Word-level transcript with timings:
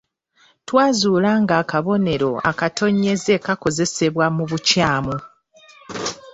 Twazuula 0.67 1.31
ng'akabonero 1.41 2.31
akatonnyeze 2.49 3.33
kaakozesebwa 3.45 4.25
mu 4.35 4.43
bukyamu. 4.49 5.15